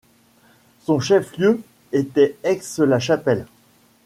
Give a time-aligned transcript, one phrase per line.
[0.79, 3.45] Son chef-lieu était Aix-la-Chapelle.